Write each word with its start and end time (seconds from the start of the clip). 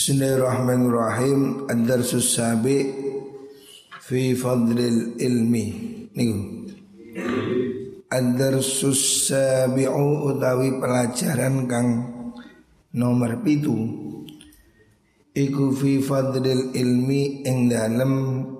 Bismillahirrahmanirrahim. 0.00 1.68
Ad-darsus 1.68 2.32
sabi 2.32 2.88
Fi 4.00 4.32
fadlil 4.32 5.20
ilmi. 5.20 5.66
Niku. 6.16 6.40
Ad-darsus 8.08 9.28
sabi'u 9.28 10.24
utawi 10.24 10.80
pelajaran 10.80 11.68
kang 11.68 11.88
nomor 12.96 13.44
pitu. 13.44 13.76
Iku 15.36 15.76
fi 15.76 16.00
fadlil 16.00 16.72
ilmi 16.72 17.44
ing 17.44 17.68
dalam 17.68 18.12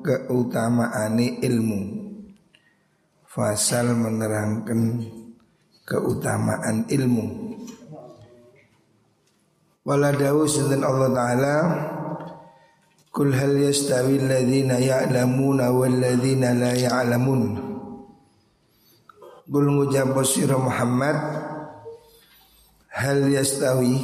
keutamaane 0.04 1.40
ilmu. 1.40 1.80
Fasal 3.24 3.96
menerangkan 3.96 5.08
keutamaan 5.88 6.84
ilmu 6.84 7.49
Wala 9.80 10.12
dawu 10.12 10.44
sinten 10.44 10.84
Allah 10.84 11.08
Ta'ala. 11.08 11.54
Kul 13.08 13.32
hal 13.32 13.56
yastawi 13.56 14.20
alladhina 14.20 14.76
ya'lamuna 14.76 15.72
walladhina 15.72 16.52
la 16.52 16.76
ya'lamun. 16.76 17.70
Kul 19.50 19.66
ngucap 19.66 20.14
sira 20.22 20.54
Muhammad 20.54 21.16
Hal 22.94 23.26
yastawi 23.34 23.98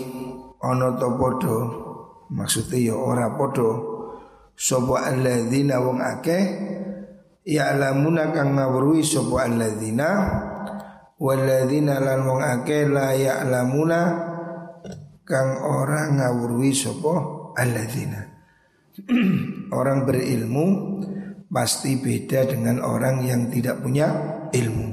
ono 0.59 0.99
to 0.99 1.09
podo 1.15 1.57
Maksudnya 2.35 2.91
ya 2.91 2.95
ora 2.99 3.31
podo 3.39 3.71
Sopo 4.59 4.99
alladhina 4.99 5.79
wong 5.79 6.03
akeh 6.03 6.45
Ya'lamuna 7.47 8.35
kang 8.35 8.59
ngawruhi 8.59 9.07
sopo 9.07 9.39
alladhina 9.39 10.09
Walladhina 11.23 12.03
lan 12.03 12.27
wong 12.27 12.43
akeh 12.43 12.91
la 12.91 13.15
ya'lamuna 13.15 14.01
kang 15.27 15.59
orang 15.59 16.23
ngawurwi 16.23 16.71
sopo 16.71 17.51
alladzina. 17.59 18.23
orang 19.79 20.07
berilmu 20.07 20.67
pasti 21.51 21.99
beda 21.99 22.47
dengan 22.47 22.79
orang 22.79 23.27
yang 23.27 23.51
tidak 23.51 23.83
punya 23.83 24.07
ilmu. 24.55 24.89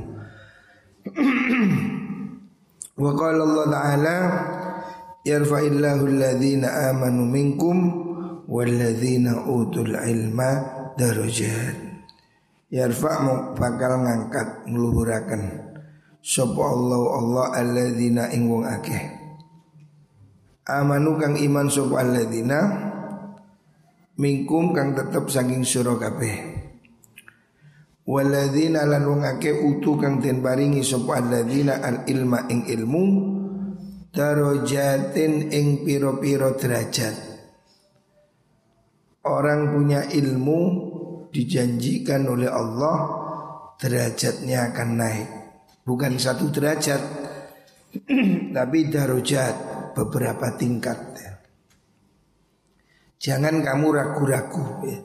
Wa 3.03 3.11
qala 3.13 3.41
Allah 3.45 3.65
Ta'ala 3.69 4.17
yarfa'illahu 5.21 6.03
alladzina 6.09 6.89
amanu 6.89 7.29
minkum 7.29 7.77
walladzina 8.49 9.45
utul 9.45 9.93
ilma 9.93 10.49
darajat. 10.97 11.77
Yarfa' 12.73 13.53
bakal 13.53 14.01
ngangkat 14.01 14.65
ngeluhurakan 14.65 15.41
sapa 16.25 16.63
Allah 16.63 17.01
Allah 17.21 17.45
alladzina 17.61 18.33
ing 18.33 18.49
wong 18.49 18.65
akeh 18.65 19.12
amanu 20.63 21.19
kang 21.19 21.35
iman 21.35 21.67
sapa 21.67 21.99
alladzina 21.99 22.59
mingkum 24.15 24.71
kang 24.71 24.95
tetep 24.95 25.27
saking 25.27 25.67
sira 25.67 25.95
kabeh. 25.99 26.63
Waladzina 28.03 28.83
lan 28.83 29.07
wong 29.07 29.23
akeh 29.23 29.63
utu 29.63 29.95
kang 29.95 30.19
den 30.19 30.43
paringi 30.43 30.83
sapa 30.83 31.23
al 31.23 32.03
ilma 32.03 32.51
ing 32.51 32.67
ilmu 32.67 33.03
darajatin 34.11 35.49
ing 35.55 35.87
piro-piro 35.87 36.59
derajat. 36.59 37.15
Orang 39.23 39.71
punya 39.71 40.03
ilmu 40.11 40.61
dijanjikan 41.31 42.27
oleh 42.27 42.51
Allah 42.51 42.97
derajatnya 43.79 44.75
akan 44.75 44.89
naik. 44.99 45.29
Bukan 45.87 46.19
satu 46.19 46.47
derajat 46.47 47.01
Tapi 48.55 48.79
darajat 48.89 49.72
beberapa 49.93 50.57
tingkat 50.57 50.99
ya. 51.17 51.33
Jangan 53.23 53.63
kamu 53.63 53.87
ragu-ragu 53.95 54.65
ya. 54.83 54.99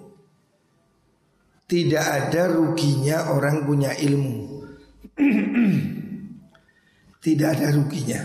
Tidak 1.69 2.01
ada 2.01 2.49
ruginya 2.49 3.29
orang 3.29 3.69
punya 3.69 3.93
ilmu 3.93 4.65
Tidak 7.29 7.45
ada 7.45 7.69
ruginya 7.77 8.17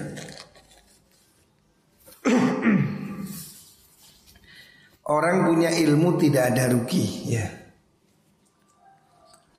Orang 5.11 5.51
punya 5.51 5.75
ilmu 5.75 6.15
tidak 6.15 6.55
ada 6.55 6.71
rugi 6.71 7.35
ya 7.35 7.43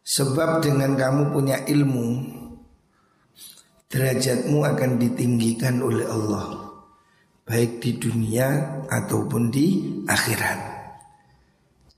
Sebab 0.01 0.65
dengan 0.65 0.97
kamu 0.97 1.37
punya 1.37 1.61
ilmu 1.69 2.25
Derajatmu 3.93 4.65
akan 4.65 4.97
ditinggikan 4.97 5.85
oleh 5.85 6.09
Allah 6.09 6.64
baik 7.45 7.81
di 7.81 8.01
dunia 8.01 8.81
ataupun 8.89 9.53
di 9.53 9.67
akhirat. 10.09 10.61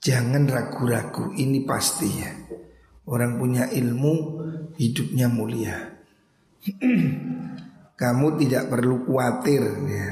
Jangan 0.02 0.46
ragu-ragu, 0.46 1.34
ini 1.34 1.62
pasti 1.66 2.08
ya. 2.10 2.30
Orang 3.06 3.38
punya 3.38 3.70
ilmu 3.70 4.14
hidupnya 4.74 5.26
mulia. 5.30 5.78
Kamu 8.00 8.26
tidak 8.42 8.68
perlu 8.70 9.06
khawatir 9.06 9.62
ya. 9.86 10.08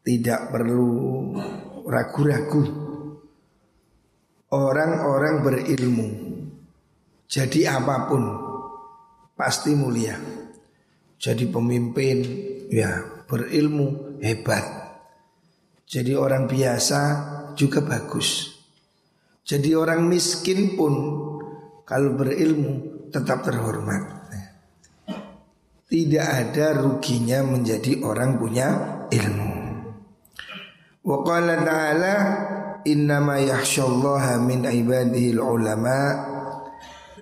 Tidak 0.00 0.40
perlu 0.48 0.90
ragu-ragu. 1.86 2.62
Orang-orang 4.50 5.34
berilmu 5.46 6.30
jadi 7.30 7.78
apa 7.78 8.10
pun 8.10 8.26
pasti 9.38 9.70
mulia. 9.78 10.18
Jadi 11.14 11.46
pemimpin 11.46 12.18
ya 12.66 13.22
berilmu 13.30 14.09
hebat. 14.22 14.64
Jadi 15.90 16.14
orang 16.14 16.46
biasa 16.46 17.00
juga 17.58 17.82
bagus. 17.82 18.46
Jadi 19.42 19.74
orang 19.74 20.06
miskin 20.06 20.78
pun 20.78 20.94
kalau 21.82 22.14
berilmu 22.14 23.08
tetap 23.10 23.42
terhormat. 23.42 24.22
Tidak 25.90 26.22
ada 26.22 26.78
ruginya 26.78 27.42
menjadi 27.42 27.98
orang 28.06 28.38
punya 28.38 28.68
ilmu. 29.10 29.52
Wa 31.02 31.16
qala 31.26 31.58
ta'ala 31.66 32.14
innama 32.86 33.42
yakhsyallaha 33.42 34.38
min 34.38 34.62
ibadihi 34.62 35.34
ulama 35.34 36.30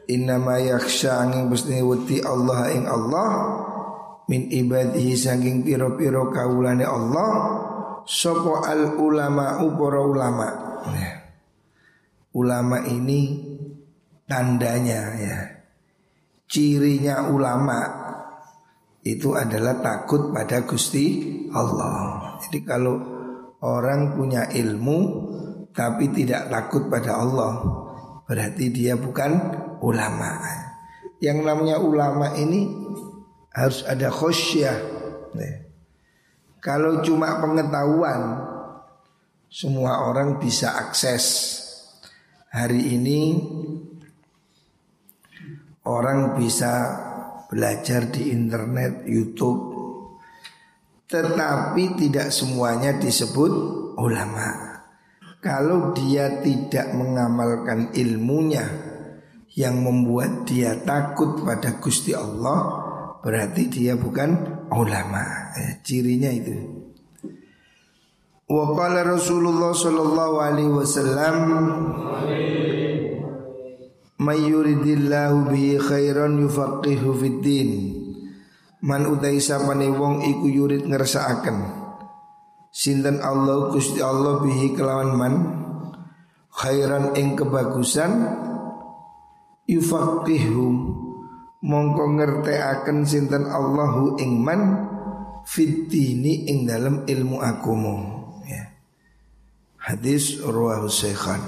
innama 0.05 0.61
yakhsha 0.61 1.25
angin 1.25 1.49
wuti 1.49 2.21
Allah 2.21 2.69
ing 2.77 2.85
Allah 2.85 3.29
min 4.29 4.53
ibadihi 4.53 5.17
saking 5.17 5.65
piro-piro 5.65 6.29
kaulane 6.29 6.85
Allah 6.85 7.31
sopo 8.05 8.61
al 8.61 8.97
ulama 9.01 9.61
uporo 9.65 10.13
ulama. 10.13 10.49
Ya. 10.89 11.13
ulama 12.37 12.85
ini 12.87 13.45
tandanya 14.29 15.01
ya. 15.17 15.39
Cirinya 16.49 17.29
ulama 17.29 18.09
itu 19.05 19.37
adalah 19.37 19.81
takut 19.85 20.33
pada 20.33 20.65
Gusti 20.65 21.29
Allah. 21.53 22.37
Jadi 22.41 22.59
kalau 22.65 22.97
orang 23.65 24.17
punya 24.17 24.49
ilmu 24.49 24.99
tapi 25.73 26.09
tidak 26.13 26.49
takut 26.49 26.89
pada 26.89 27.21
Allah 27.21 27.53
berarti 28.29 28.69
dia 28.69 28.97
bukan 28.97 29.31
ulama. 29.81 30.37
Yang 31.19 31.39
namanya 31.43 31.77
ulama 31.81 32.37
ini 32.37 32.69
harus 33.59 33.83
ada 33.83 34.07
khosyah. 34.15 34.79
Nih. 35.35 35.67
Kalau 36.63 37.03
cuma 37.03 37.43
pengetahuan, 37.43 38.23
semua 39.51 40.07
orang 40.07 40.39
bisa 40.39 40.79
akses. 40.79 41.57
Hari 42.49 42.97
ini 42.97 43.21
orang 45.85 46.39
bisa 46.39 46.73
belajar 47.49 48.09
di 48.09 48.33
internet, 48.33 49.05
YouTube, 49.05 49.61
tetapi 51.09 51.97
tidak 51.97 52.33
semuanya 52.33 52.97
disebut 52.97 53.53
ulama. 53.97 54.81
Kalau 55.39 55.95
dia 55.97 56.43
tidak 56.43 56.93
mengamalkan 56.93 57.95
ilmunya 57.95 58.65
yang 59.55 59.81
membuat 59.81 60.45
dia 60.45 60.77
takut 60.83 61.41
pada 61.47 61.79
Gusti 61.81 62.13
Allah, 62.13 62.88
berarti 63.23 63.69
dia 63.71 63.95
bukan 63.99 64.31
ulama. 64.73 65.53
Eh, 65.59 65.83
cirinya 65.83 66.31
itu. 66.31 66.57
Wa 68.49 68.73
qala 68.73 69.05
Rasulullah 69.05 69.77
sallallahu 69.77 70.37
alaihi 70.41 70.73
wasallam 70.73 71.37
May 74.19 74.51
yuridillahu 74.51 75.47
bi 75.47 75.79
khairan 75.79 76.43
yufaqihu 76.43 77.15
fid 77.23 77.39
din. 77.39 77.71
Man 78.83 79.07
utai 79.07 79.39
sapane 79.39 79.87
wong 79.95 80.27
iku 80.27 80.51
yurid 80.51 80.91
ngersakaken. 80.91 81.87
Sinten 82.75 83.23
Allah 83.23 83.71
Gusti 83.71 84.03
Allah 84.03 84.43
bihi 84.43 84.75
kelawan 84.75 85.15
man 85.15 85.35
khairan 86.51 87.15
ing 87.15 87.39
kebagusan 87.39 88.27
yufaqihu 89.71 90.67
mongko 91.63 92.05
ngertekaken 92.15 93.03
sinten 93.03 93.51
Allahu 93.51 94.15
ingman 94.23 94.87
fitini 95.43 96.47
ing 96.47 96.69
dalam 96.69 97.03
ilmu 97.09 97.43
agama 97.43 97.95
ya. 98.47 98.65
Hadis 99.81 100.39
Ruwahu 100.45 100.87
Syekhan 100.93 101.41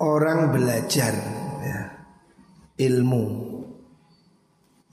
Orang 0.00 0.50
belajar 0.50 1.14
ya, 1.62 1.80
ilmu 2.82 3.52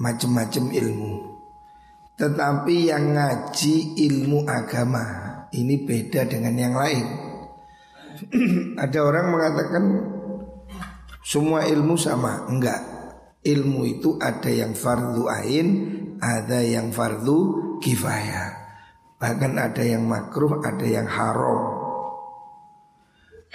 Macam-macam 0.01 0.65
ilmu. 0.73 1.13
Tetapi 2.17 2.75
yang 2.89 3.13
ngaji 3.13 4.01
ilmu 4.01 4.49
agama 4.49 5.03
Ini 5.53 5.75
beda 5.85 6.25
dengan 6.25 6.53
yang 6.57 6.73
lain. 6.77 7.05
Ada 8.83 8.99
orang 9.01 9.25
mengatakan 9.29 9.83
Semua 11.21 11.65
ilmu 11.69 11.97
sama. 11.97 12.49
Enggak 12.49 12.90
Ilmu 13.41 13.81
itu 13.89 14.21
ada 14.21 14.49
yang 14.53 14.77
fardu 14.77 15.25
ain 15.25 15.67
Ada 16.21 16.61
yang 16.61 16.93
fardu 16.93 17.37
kifayah 17.81 18.61
Bahkan 19.21 19.53
ada 19.53 19.85
yang 19.85 20.09
makruh, 20.09 20.65
ada 20.65 20.81
yang 20.81 21.05
haram. 21.05 21.61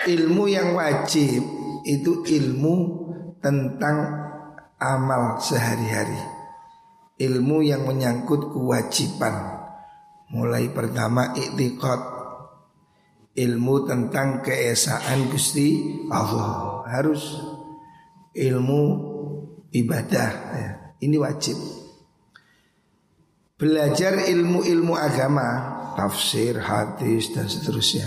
Ilmu 0.06 0.46
yang 0.46 0.78
wajib 0.78 1.42
itu 1.82 2.22
ilmu 2.22 2.74
tentang 3.42 4.14
amal 4.78 5.42
sehari-hari. 5.42 6.22
Ilmu 7.18 7.66
yang 7.66 7.82
menyangkut 7.82 8.54
kewajiban. 8.54 9.66
Mulai 10.30 10.70
pertama 10.70 11.34
iktiqat 11.34 12.14
ilmu 13.34 13.90
tentang 13.90 14.46
keesaan 14.46 15.26
Gusti 15.34 15.98
Allah 16.14 16.86
harus 16.86 17.42
ilmu 18.38 18.82
ibadah 19.76 20.30
ya. 20.56 20.70
ini 21.04 21.16
wajib 21.20 21.56
belajar 23.56 24.28
ilmu-ilmu 24.28 24.94
agama, 24.94 25.48
tafsir, 25.96 26.60
hadis 26.60 27.32
dan 27.32 27.48
seterusnya. 27.48 28.04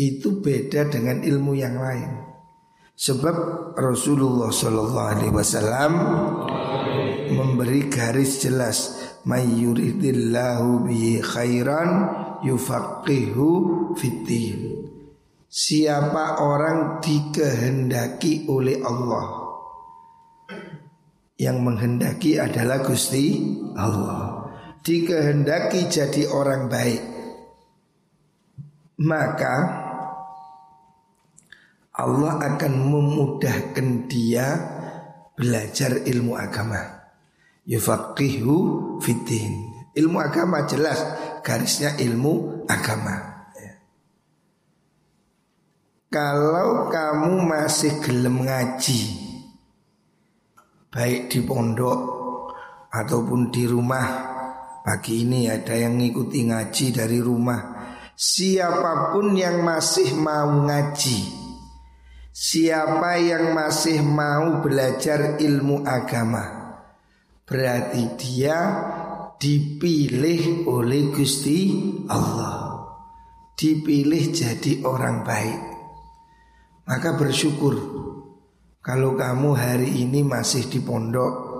Itu 0.00 0.40
beda 0.40 0.88
dengan 0.88 1.20
ilmu 1.20 1.52
yang 1.52 1.76
lain. 1.76 2.10
Sebab 2.96 3.36
Rasulullah 3.76 4.48
Shallallahu 4.48 5.10
Alaihi 5.12 5.34
Wasallam 5.34 5.92
memberi 7.36 7.88
garis 7.92 8.40
jelas, 8.40 9.00
Mayyuridillahu 9.22 10.88
khairan 11.22 11.90
yufaqihu 12.42 13.48
fitin. 13.94 14.88
Siapa 15.52 16.40
orang 16.40 17.04
dikehendaki 17.04 18.48
oleh 18.48 18.80
Allah 18.80 19.41
Yang 21.42 21.58
menghendaki 21.58 22.38
adalah 22.38 22.86
Gusti 22.86 23.42
Allah. 23.74 24.46
Dikehendaki 24.78 25.90
jadi 25.90 26.30
orang 26.30 26.70
baik. 26.70 27.02
Maka 29.02 29.54
Allah 31.98 32.34
akan 32.38 32.72
memudahkan 32.86 33.88
dia 34.06 34.46
belajar 35.34 36.06
ilmu 36.06 36.38
agama. 36.38 37.10
Yufaqihu 37.66 38.54
fitin 39.02 39.72
ilmu 39.92 40.18
agama 40.20 40.64
jelas 40.64 40.98
garisnya 41.44 41.96
ilmu 42.00 42.64
agama. 42.68 43.16
Ya. 43.56 43.74
kalau 46.08 46.88
kamu 46.88 47.44
masih 47.44 48.00
gelem 48.00 48.48
ngaji 48.48 49.21
baik 50.92 51.32
di 51.32 51.40
pondok 51.40 51.98
ataupun 52.92 53.48
di 53.48 53.64
rumah. 53.64 54.30
Pagi 54.82 55.24
ini 55.24 55.48
ada 55.48 55.72
yang 55.72 55.96
ngikuti 55.96 56.52
ngaji 56.52 56.86
dari 56.92 57.18
rumah. 57.22 57.60
Siapa 58.12 59.14
pun 59.16 59.32
yang 59.32 59.64
masih 59.64 60.12
mau 60.20 60.68
ngaji 60.68 61.20
Siapa 62.28 63.16
yang 63.18 63.56
masih 63.56 64.04
mau 64.04 64.60
belajar 64.60 65.40
ilmu 65.40 65.80
agama 65.82 66.76
Berarti 67.42 68.02
dia 68.20 68.58
dipilih 69.36 70.70
oleh 70.70 71.10
Gusti 71.10 71.82
Allah. 72.06 72.86
Dipilih 73.58 74.30
jadi 74.30 74.86
orang 74.86 75.26
baik. 75.26 75.60
Maka 76.86 77.18
bersyukur 77.18 77.74
Kalau 78.82 79.14
kamu 79.14 79.54
hari 79.54 80.02
ini 80.02 80.26
masih 80.26 80.66
di 80.66 80.82
pondok 80.82 81.52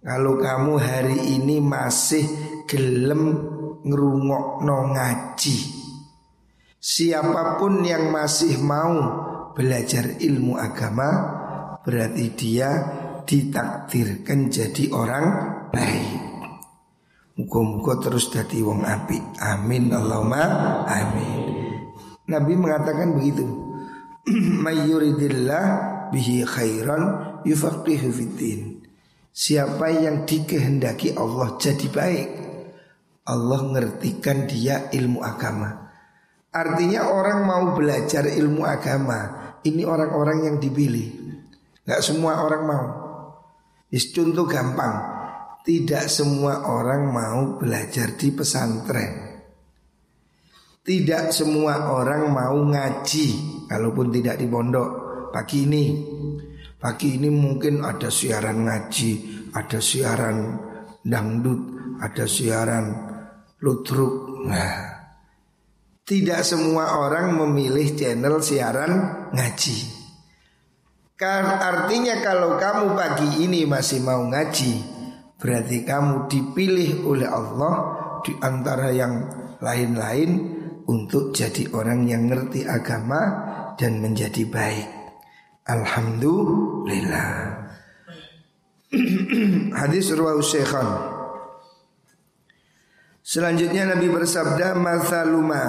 kalau 0.00 0.40
kamu 0.40 0.80
hari 0.80 1.36
ini 1.36 1.60
masih 1.60 2.24
gelem 2.64 3.36
ngerungok 3.84 4.64
ngaji 4.64 5.58
Siapa 6.80 7.60
pun 7.60 7.84
yang 7.84 8.08
masih 8.08 8.56
mau 8.64 8.96
belajar 9.52 10.16
ilmu 10.16 10.56
agama 10.56 11.08
Berarti 11.84 12.32
dia 12.32 12.70
ditakdirkan 13.28 14.48
jadi 14.48 14.88
orang 14.96 15.26
baik. 15.68 16.12
Muka-muka 17.36 18.00
terus 18.00 18.32
jadi 18.32 18.64
wong 18.64 18.84
api 18.84 19.20
Amin 19.44 19.92
Allahumma 19.92 20.44
amin. 20.88 21.44
Nabi 22.24 22.52
mengatakan 22.56 23.20
begitu. 23.20 23.44
Mayyuridillah 24.64 25.99
bihi 26.10 26.44
khairan 26.44 27.02
yufaqihu 27.46 28.10
fiddin 28.10 28.80
Siapa 29.30 29.86
yang 29.94 30.26
dikehendaki 30.26 31.14
Allah 31.14 31.54
jadi 31.54 31.86
baik. 31.86 32.28
Allah 33.30 33.60
ngertikan 33.62 34.50
dia 34.50 34.90
ilmu 34.90 35.22
agama. 35.22 35.86
Artinya 36.50 37.14
orang 37.14 37.46
mau 37.46 37.78
belajar 37.78 38.26
ilmu 38.26 38.66
agama 38.66 39.38
Ini 39.62 39.86
orang-orang 39.86 40.50
yang 40.50 40.56
dipilih. 40.58 41.08
Gak 41.86 42.02
semua 42.02 42.42
orang 42.42 42.62
mau. 42.66 42.86
Contoh 43.86 44.46
gampang. 44.50 44.94
Tidak 45.62 46.04
semua 46.10 46.66
orang 46.66 47.02
mau 47.12 47.40
belajar 47.60 48.16
di 48.18 48.34
pesantren. 48.34 49.44
Tidak 50.80 51.28
semua 51.28 51.92
orang 51.92 52.32
mau 52.32 52.56
ngaji 52.56 53.26
Kalaupun 53.68 54.08
tidak 54.08 54.40
di 54.40 54.48
pondok 54.48 55.09
Pagi 55.30 55.66
ini 55.66 55.84
Pagi 56.80 57.20
ini 57.20 57.28
mungkin 57.28 57.84
ada 57.84 58.08
siaran 58.08 58.64
ngaji, 58.64 59.10
ada 59.52 59.84
siaran 59.84 60.56
dangdut, 61.04 61.60
ada 62.00 62.24
siaran 62.24 62.84
lutruk. 63.60 64.48
Nah, 64.48 64.88
tidak 66.08 66.40
semua 66.40 66.96
orang 67.04 67.36
memilih 67.36 67.84
channel 67.92 68.40
siaran 68.40 68.92
ngaji. 69.28 69.78
Kan 71.20 71.60
artinya 71.60 72.16
kalau 72.24 72.56
kamu 72.56 72.96
pagi 72.96 73.44
ini 73.44 73.68
masih 73.68 74.00
mau 74.00 74.24
ngaji, 74.24 74.80
berarti 75.36 75.84
kamu 75.84 76.32
dipilih 76.32 77.04
oleh 77.04 77.28
Allah 77.28 77.74
di 78.24 78.32
antara 78.40 78.88
yang 78.88 79.28
lain-lain 79.60 80.30
untuk 80.88 81.36
jadi 81.36 81.68
orang 81.76 82.08
yang 82.08 82.24
ngerti 82.24 82.64
agama 82.64 83.20
dan 83.76 84.00
menjadi 84.00 84.48
baik. 84.48 84.99
Alhamdulillah. 85.70 87.30
Hadis 89.78 90.10
riwayat 90.10 90.42
Syekhan. 90.42 90.88
Selanjutnya 93.22 93.86
Nabi 93.94 94.10
bersabda 94.10 94.74
masaluma 94.74 95.62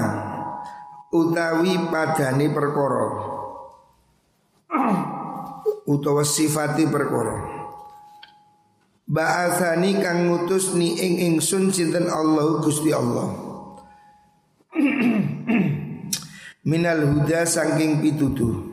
utawi 1.13 1.77
padani 1.93 2.50
perkara 2.50 3.08
utawa 5.93 6.25
sifati 6.25 6.89
perkara 6.89 7.62
Ba'athani 9.12 10.00
kang 10.00 10.31
ngutus 10.31 10.72
ni 10.79 10.96
ing 10.96 11.36
ingsun 11.36 11.70
sinten 11.70 12.08
Allah 12.08 12.63
Gusti 12.63 12.96
Allah 12.96 13.29
Minal 16.72 17.03
huda 17.12 17.43
saking 17.43 18.00
pituduh 18.00 18.71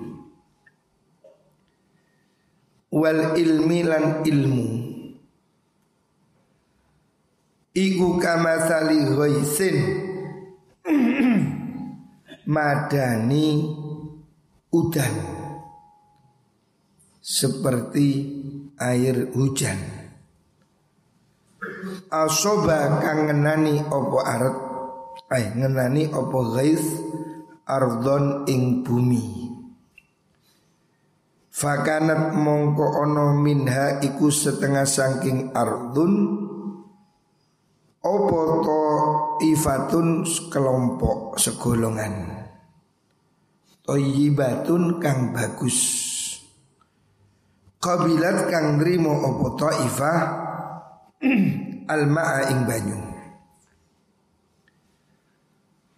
wal 2.92 3.37
ilmi 3.37 3.80
lan 3.85 4.25
ilmu. 4.25 4.68
Iku 7.76 8.18
kamathali 8.18 8.99
ghaisin. 9.14 9.76
Madani 12.54 13.49
udan. 14.73 15.14
Seperti 17.21 18.09
air 18.80 19.28
hujan. 19.37 19.78
Asoba 22.09 23.04
kang 23.04 23.28
ngenani 23.28 23.85
opo 23.85 24.25
arat 24.25 24.57
ay 25.28 25.52
ngenani 25.52 26.09
opo 26.09 26.57
ghais 26.57 26.80
ardon 27.68 28.49
ing 28.49 28.80
bumi 28.80 29.48
Fakanat 31.58 32.38
mongko 32.38 33.02
ono 33.02 33.34
minha 33.34 33.98
iku 33.98 34.30
setengah 34.30 34.86
saking 34.86 35.50
ardun 35.50 36.46
Opo 37.98 38.38
to 38.62 38.80
To'ifatun 39.42 40.22
kelompok 40.54 41.34
segolongan. 41.34 42.30
Toyibatun 43.82 45.02
kang 45.02 45.34
bagus. 45.34 45.78
Kabilat 47.82 48.46
kang 48.46 48.78
nrimo 48.78 49.18
opo 49.18 49.58
ta'ifah 49.58 50.18
Al-ma'a 51.94 52.54
ing 52.54 52.60
banyu. 52.70 52.98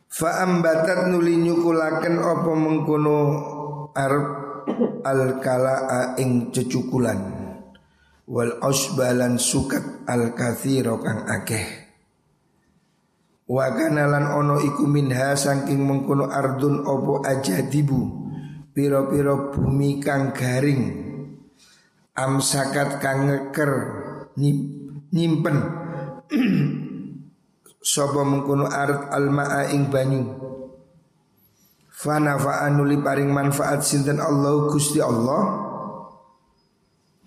Fa'ambatat 0.09 1.13
nuli 1.13 1.37
nyukulaken 1.37 2.17
opo 2.17 2.51
mengkono 2.57 3.19
arep 4.71 5.03
al-kala'a 5.05 6.21
ing 6.21 6.55
cecukulan 6.55 7.21
Wal 8.31 8.63
osbalan 8.63 9.43
sukat 9.43 10.07
al-kathiro 10.07 11.03
kang 11.03 11.27
akeh. 11.27 11.67
Wa 13.51 13.75
kanalan 13.75 14.23
ono 14.23 14.63
iku 14.63 14.87
minha 14.87 15.35
saking 15.35 15.83
mengkono 15.83 16.31
ardun 16.31 16.87
opo 16.87 17.27
aja 17.27 17.59
dibu 17.67 18.23
Piro-piro 18.71 19.51
bumi 19.51 19.99
kang 19.99 20.31
garing. 20.31 20.83
Amsakat 22.15 23.03
kang 23.03 23.27
ngeker 23.27 23.73
nyimpen. 25.11 25.57
Sopo 27.83 28.23
mengkono 28.23 28.71
ard 28.71 29.11
alma'a 29.11 29.75
ing 29.75 29.91
banyu 29.91 30.50
Fanafa 32.01 32.65
nuli 32.73 32.97
paring 33.05 33.29
manfaat 33.29 33.85
sinten 33.85 34.25
Allah 34.25 34.73
Gusti 34.73 35.05
Allah 35.05 35.69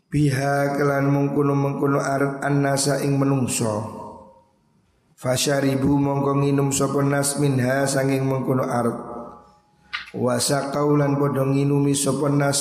Biha 0.09 0.73
kelan 0.73 1.13
mengkono 1.13 1.53
mengkono 1.53 2.01
ard 2.01 2.41
annasa 2.41 3.05
ing 3.05 3.21
menungso 3.21 4.01
Fasyaribu 5.23 5.93
mongko 6.03 6.41
nginum 6.41 6.75
sapa 6.75 6.99
nas 6.99 7.39
minha 7.39 7.87
sanging 7.87 8.27
mengkono 8.27 8.67
arep. 8.67 8.97
Wasa 10.11 10.67
kaulan 10.67 11.15
padha 11.15 11.47
nginumi 11.47 11.95
sapa 11.95 12.27
nas. 12.27 12.59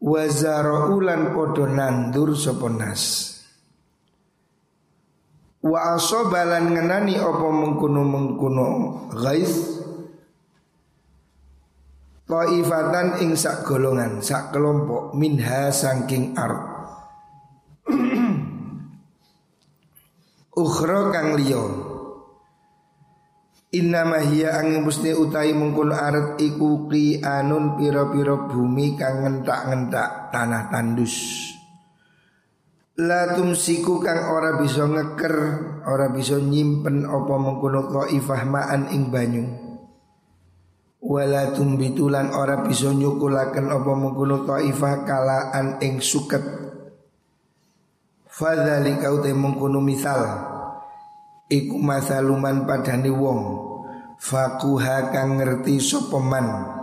Wazaraulan 0.00 1.36
padha 1.36 1.68
nandur 1.68 2.32
sapa 2.40 2.72
nas. 2.72 3.36
Wa 5.60 5.92
asobalan 5.92 6.72
ngenani 6.72 7.20
apa 7.20 7.46
mengkono-mengkono 7.52 8.68
ghaiz 9.12 9.77
Taifatan 12.28 13.24
ing 13.24 13.40
sak 13.40 13.64
golongan, 13.64 14.20
sak 14.20 14.52
kelompok 14.52 15.16
minha 15.16 15.72
sangking 15.72 16.36
ard. 16.36 16.60
ukhra 20.60 21.08
kang 21.08 21.40
liya. 21.40 21.64
Inna 23.80 24.04
hiya 24.20 24.60
angin 24.60 24.84
musni 24.84 25.16
utai 25.16 25.56
mengkul 25.56 25.88
arat 25.88 26.36
iku 26.36 26.84
anun 27.24 27.80
piro-piro 27.80 28.44
bumi 28.44 28.96
kang 29.00 29.24
ngentak-ngentak 29.24 30.28
tanah 30.28 30.68
tandus. 30.68 31.48
La 33.00 33.32
tumsiku 33.32 34.04
kang 34.04 34.28
ora 34.28 34.60
bisa 34.60 34.84
ngeker 34.84 35.36
Ora 35.86 36.10
bisa 36.10 36.36
nyimpen 36.36 37.06
apa 37.06 37.34
mengkono 37.40 37.88
ta'ifah 37.88 38.42
ma'an 38.42 38.90
ing 38.92 39.08
banyu 39.08 39.67
Wala 40.98 41.54
tumbitulan 41.54 42.34
ora 42.34 42.66
bisa 42.66 42.90
nyukulaken 42.90 43.70
apa 43.70 43.92
mengkono 43.94 44.42
ta'ifah 44.42 45.06
kalaan 45.06 45.78
ing 45.78 46.02
suket. 46.02 46.42
Fadzalika 48.26 49.14
utai 49.14 49.30
mengkono 49.30 49.78
misal. 49.78 50.26
Iku 51.46 51.78
masaluman 51.78 52.66
padani 52.66 53.14
wong. 53.14 53.40
Fakuha 54.18 55.14
kang 55.14 55.38
ngerti 55.38 55.78
sopeman 55.78 56.74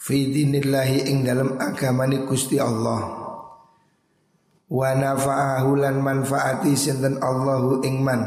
Fidinillahi 0.00 1.12
ing 1.12 1.28
dalam 1.28 1.60
agamani 1.60 2.24
Gusti 2.24 2.56
Allah. 2.56 3.20
Wa 4.64 4.90
nafa'ahu 4.96 5.76
lan 5.76 6.00
manfaati 6.00 6.72
sinten 6.72 7.20
Allahu 7.20 7.84
ing 7.84 8.00
man. 8.00 8.22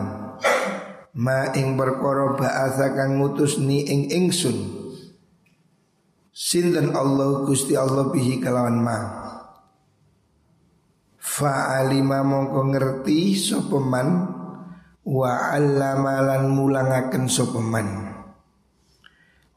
Ma 1.17 1.49
ing 1.57 1.73
perkara 1.73 2.37
ba'atha 2.37 2.93
kang 2.93 3.17
ngutus 3.17 3.57
ni 3.57 3.89
ing 3.89 4.13
ingsun 4.13 4.78
Sinten 6.39 6.95
Allah 6.95 7.43
Gusti 7.43 7.75
Allah 7.75 8.07
bihi 8.15 8.39
kelawan 8.39 8.79
ma. 8.79 8.95
Fa'alima 11.19 12.23
mongko 12.23 12.61
ngerti 12.71 13.35
sopeman 13.35 14.07
Wa 15.03 15.51
allama 15.51 16.23
lan 16.23 16.47
mulangaken 16.47 17.27
sopeman 17.27 17.87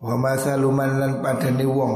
Wa 0.03 0.15
mathaluman 0.19 0.99
lan 0.99 1.13
padane 1.23 1.63
wong 1.63 1.95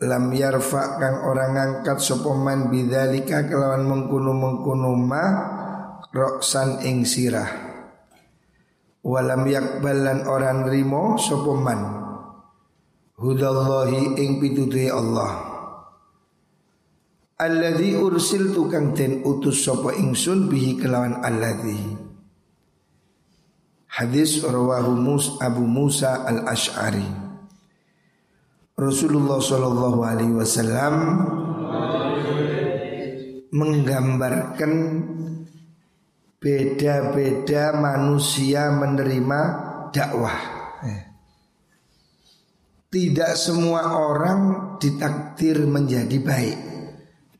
Lam 0.00 0.32
yarfa 0.32 0.96
kang 0.96 1.28
orang 1.28 1.52
ngangkat 1.52 2.00
sopeman 2.00 2.72
Bidhalika 2.72 3.44
kelawan 3.44 3.84
mengkunu-mengkunu 3.84 4.96
ma 4.96 5.24
Roksan 6.08 6.80
ing 6.88 7.04
sirah. 7.04 7.52
Walam 9.04 9.44
yakbal 9.44 9.98
lan 10.08 10.18
orang 10.24 10.64
rimo 10.72 11.20
sopeman 11.20 12.03
Hudallahi 13.14 14.18
ing 14.18 14.42
pitutuhi 14.42 14.90
Allah. 14.90 15.54
Alladzi 17.34 17.98
ursil 17.98 18.54
tukang 18.54 18.94
den 18.94 19.26
utus 19.26 19.66
sapa 19.66 19.90
ingsun 19.90 20.46
bihi 20.46 20.78
kelawan 20.78 21.18
alladzi 21.18 21.98
Hadis 23.90 24.38
rawahu 24.42 24.94
Mus 24.94 25.34
Abu 25.42 25.66
Musa 25.66 26.22
al 26.26 26.46
Ash'ari 26.46 27.02
Rasulullah 28.78 29.42
Shallallahu 29.42 30.00
Alaihi 30.02 30.34
Wasallam 30.34 30.94
menggambarkan 33.54 34.72
beda-beda 36.42 37.74
manusia 37.78 38.74
menerima 38.74 39.40
dakwah. 39.94 40.53
Tidak 42.94 43.34
semua 43.34 43.98
orang 43.98 44.78
ditakdir 44.78 45.66
menjadi 45.66 46.14
baik. 46.14 46.58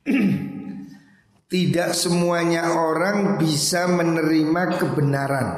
Tidak 1.55 1.91
semuanya 1.95 2.75
orang 2.75 3.39
bisa 3.39 3.87
menerima 3.87 4.83
kebenaran. 4.83 5.49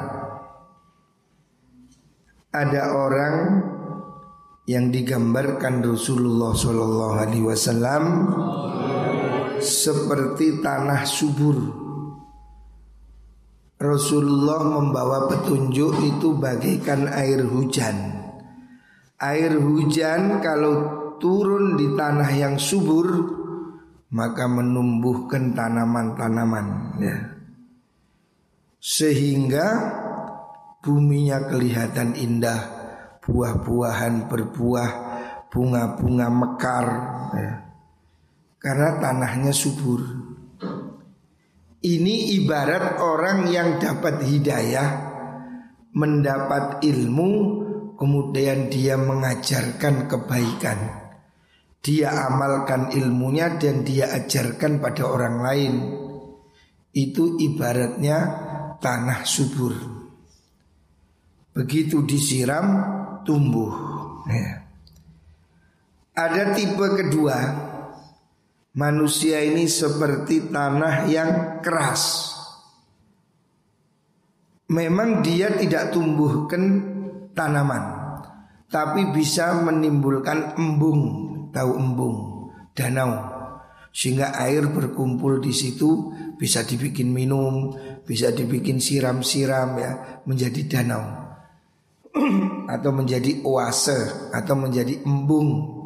Ada 2.53 2.93
orang 2.93 3.35
yang 4.69 4.93
digambarkan 4.93 5.81
Rasulullah 5.81 6.53
Wasallam 7.41 8.05
seperti 9.57 10.61
tanah 10.61 11.09
subur. 11.09 11.57
Rasulullah 13.81 14.61
membawa 14.61 15.25
petunjuk 15.25 16.05
itu 16.05 16.37
bagaikan 16.37 17.09
air 17.09 17.41
hujan. 17.41 18.26
Air 19.17 19.57
hujan 19.57 20.45
kalau 20.45 20.73
turun 21.17 21.73
di 21.73 21.97
tanah 21.97 22.29
yang 22.37 22.55
subur 22.61 23.37
maka 24.13 24.47
menumbuhkan 24.47 25.51
tanaman-tanaman 25.51 26.67
ya. 27.01 27.17
Sehingga 28.79 29.67
buminya 30.79 31.43
kelihatan 31.49 32.15
indah, 32.15 32.61
buah-buahan 33.25 34.31
berbuah, 34.31 34.91
bunga-bunga 35.51 36.27
mekar 36.31 36.87
ya. 37.35 37.53
Karena 38.57 39.01
tanahnya 39.01 39.51
subur. 39.51 40.01
Ini 41.77 42.15
ibarat 42.41 42.99
orang 42.99 43.47
yang 43.51 43.77
dapat 43.77 44.23
hidayah, 44.23 44.89
mendapat 45.93 46.81
ilmu, 46.83 47.63
kemudian 47.97 48.69
dia 48.69 48.95
mengajarkan 48.95 50.05
kebaikan. 50.05 50.79
Dia 51.81 52.29
amalkan 52.29 52.93
ilmunya 52.93 53.57
dan 53.57 53.81
dia 53.81 54.13
ajarkan 54.13 54.77
pada 54.77 55.03
orang 55.09 55.35
lain. 55.41 55.73
Itu 56.93 57.41
ibaratnya 57.41 58.17
tanah 58.77 59.25
subur. 59.25 59.73
Begitu 61.57 62.05
disiram 62.05 62.67
tumbuh. 63.25 63.73
Ya. 64.29 64.67
Ada 66.13 66.53
tipe 66.53 66.85
kedua. 66.97 67.65
Manusia 68.77 69.41
ini 69.41 69.65
seperti 69.65 70.53
tanah 70.53 71.09
yang 71.09 71.61
keras. 71.65 72.33
Memang 74.69 75.25
dia 75.25 75.49
tidak 75.55 75.95
tumbuhkan 75.95 76.96
tanaman 77.37 78.09
Tapi 78.67 79.13
bisa 79.13 79.53
menimbulkan 79.61 80.57
embung 80.57 81.27
tahu 81.57 81.71
embung, 81.73 82.17
danau. 82.77 83.35
Sehingga 83.89 84.37
air 84.37 84.69
berkumpul 84.69 85.41
di 85.41 85.49
situ 85.49 86.13
bisa 86.37 86.61
dibikin 86.61 87.09
minum, 87.09 87.73
bisa 88.05 88.29
dibikin 88.29 88.77
siram-siram 88.77 89.73
ya 89.81 90.21
menjadi 90.29 90.61
danau. 90.69 91.05
Atau 92.73 92.93
menjadi 92.93 93.41
oase 93.47 94.29
atau 94.35 94.59
menjadi 94.59 95.01
embung. 95.07 95.79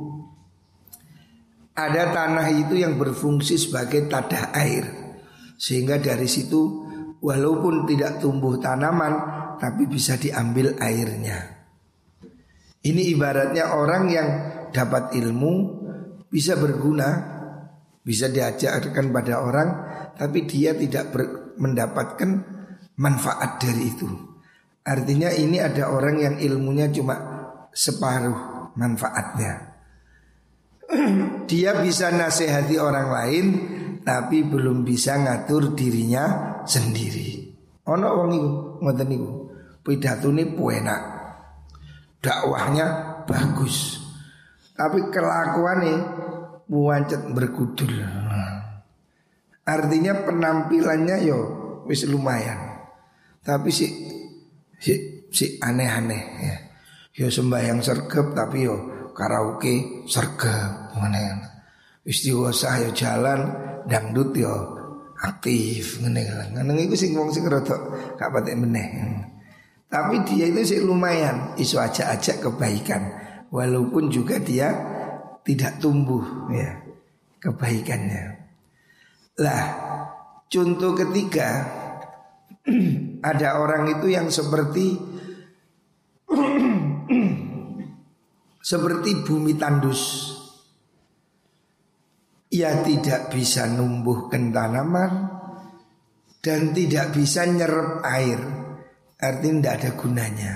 Ada 1.77 2.10
tanah 2.10 2.48
itu 2.51 2.81
yang 2.81 2.98
berfungsi 2.98 3.55
sebagai 3.55 4.10
tadah 4.10 4.50
air. 4.55 4.86
Sehingga 5.62 6.01
dari 6.01 6.25
situ 6.25 6.89
walaupun 7.22 7.86
tidak 7.86 8.17
tumbuh 8.17 8.58
tanaman 8.58 9.40
tapi 9.62 9.86
bisa 9.86 10.18
diambil 10.18 10.74
airnya. 10.82 11.62
Ini 12.82 13.13
ibaratnya 13.13 13.77
orang 13.77 14.03
yang 14.10 14.30
dapat 14.74 15.13
ilmu 15.13 15.53
bisa 16.34 16.58
berguna, 16.58 17.10
bisa 18.01 18.25
diajarkan 18.25 19.13
pada 19.13 19.38
orang, 19.46 19.70
tapi 20.18 20.50
dia 20.50 20.74
tidak 20.74 21.13
ber, 21.13 21.53
mendapatkan 21.62 22.41
manfaat 22.98 23.62
dari 23.62 23.94
itu. 23.94 24.10
Artinya 24.82 25.30
ini 25.30 25.62
ada 25.62 25.94
orang 25.94 26.18
yang 26.18 26.36
ilmunya 26.41 26.89
cuma 26.89 27.15
separuh 27.70 28.74
manfaatnya. 28.74 29.77
dia 31.51 31.77
bisa 31.77 32.10
nasihati 32.10 32.82
orang 32.82 33.08
lain, 33.13 33.46
tapi 34.01 34.41
belum 34.41 34.82
bisa 34.82 35.22
ngatur 35.22 35.77
dirinya 35.77 36.58
sendiri. 36.65 37.53
Ono 37.86 38.08
wong 38.10 38.30
iku 38.34 38.50
ngoten 38.82 39.08
niku. 39.10 39.40
Pidatune 39.81 40.45
enak 40.53 41.01
dakwahnya 42.21 42.88
bagus. 43.25 43.97
Tapi 44.77 45.09
kelakuannya 45.09 45.95
muancet 46.69 47.21
berkudul. 47.33 48.01
Artinya 49.65 50.25
penampilannya 50.25 51.17
yo 51.25 51.39
wis 51.85 52.05
lumayan. 52.05 52.81
Tapi 53.41 53.69
si 53.73 53.85
si 54.77 55.25
si 55.33 55.57
aneh-aneh 55.57 56.23
ya. 56.45 56.57
Yo 57.11 57.27
sembahyang 57.27 57.81
sergap 57.83 58.38
tapi 58.38 58.65
yo 58.65 58.77
karaoke 59.11 60.05
sergap 60.07 60.95
mana 60.95 61.51
Istighosah 62.01 62.85
yo 62.85 62.89
jalan 62.93 63.39
dangdut 63.85 64.33
yo 64.33 64.77
aktif 65.21 66.01
ngene 66.01 66.53
ngene 66.57 66.81
iku 66.89 66.97
sing 66.97 67.13
wong 67.13 67.29
sing 67.29 67.45
rada 67.45 67.77
gak. 68.17 68.29
Tapi 69.91 70.24
dia 70.24 70.48
itu 70.48 70.63
sih 70.63 70.79
lumayan. 70.79 71.51
Isu 71.60 71.75
ajak-ajak 71.75 72.48
kebaikan. 72.48 73.01
Walaupun 73.51 74.07
juga 74.07 74.39
dia 74.39 74.71
tidak 75.43 75.83
tumbuh 75.83 76.48
ya 76.48 76.79
kebaikannya. 77.43 78.39
Lah 79.43 79.63
contoh 80.48 80.95
ketiga 80.95 81.67
Ada 83.29 83.57
orang 83.57 83.89
itu 84.00 84.07
yang 84.15 84.31
seperti 84.31 84.95
Seperti 88.71 89.10
bumi 89.25 89.57
tandus. 89.60 90.31
Ia 92.51 92.79
tidak 92.86 93.33
bisa 93.33 93.67
numbuhkan 93.67 94.51
tanaman 94.51 95.12
Dan 96.39 96.75
tidak 96.75 97.15
bisa 97.15 97.48
nyerap 97.48 98.03
air 98.05 98.39
Artinya 99.21 99.57
tidak 99.61 99.75
ada 99.77 99.89
gunanya. 99.93 100.53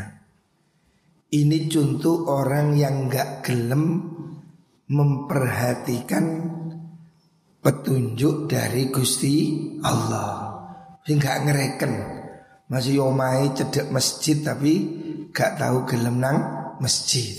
Ini 1.29 1.57
contoh 1.69 2.25
orang 2.33 2.73
yang 2.73 3.05
nggak 3.05 3.45
gelem 3.45 4.13
Memperhatikan 4.85 6.25
Petunjuk 7.61 8.45
dari 8.45 8.89
Gusti 8.93 9.33
Allah. 9.81 10.61
Nggak 11.05 11.37
ngereken. 11.45 11.93
Masih 12.69 13.01
yomai 13.01 13.53
cedek 13.53 13.89
masjid 13.89 14.41
Tapi 14.41 14.73
gak 15.33 15.57
tahu 15.57 15.85
gelem 15.89 16.21
nang 16.21 16.37
masjid. 16.77 17.33